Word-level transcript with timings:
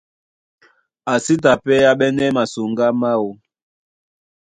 A 1.11 1.13
sí 1.25 1.33
ta 1.43 1.51
pɛ́ 1.63 1.85
á 1.89 1.91
ɓɛ́nɛ́ 1.99 2.33
masoŋgá 2.35 2.87
máō. 3.01 3.29